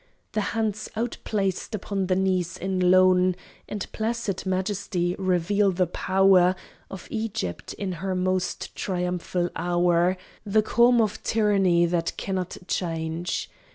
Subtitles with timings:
[0.31, 3.35] The hands outplaced upon the knees in lone
[3.69, 6.55] And placid majesty reveal the power
[6.89, 13.47] Of Egypt in her most triumphal hour, The calm of tyranny that cannot change.